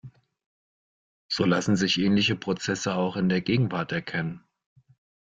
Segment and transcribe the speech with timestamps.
[1.31, 4.43] So lassen sich ähnliche Prozesse auch in der Gegenwart erkennen.